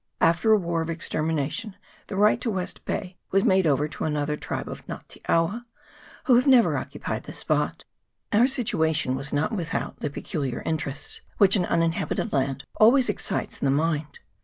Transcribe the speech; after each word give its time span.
After 0.19 0.51
a 0.51 0.57
war 0.57 0.81
of 0.81 0.89
extermination 0.89 1.75
the 2.07 2.15
right 2.15 2.41
to 2.41 2.49
West 2.49 2.85
Bay 2.85 3.17
was 3.29 3.43
made 3.43 3.67
over 3.67 3.87
to 3.87 4.03
another 4.03 4.35
tribe 4.35 4.67
of 4.67 4.83
Nga 4.87 5.03
te 5.07 5.21
awa, 5.29 5.67
who 6.23 6.33
have 6.33 6.47
never 6.47 6.75
occupied 6.75 7.25
the 7.25 7.33
spot. 7.33 7.85
Our 8.33 8.47
situation 8.47 9.13
was 9.13 9.31
not 9.31 9.51
without 9.51 9.99
the 9.99 10.09
peculiar 10.09 10.63
interest 10.65 11.21
which 11.37 11.55
an 11.55 11.67
uninhabited 11.67 12.33
land 12.33 12.63
always 12.77 13.09
excites 13.09 13.59
in 13.61 13.65
the 13.65 13.69
mind. 13.69 14.17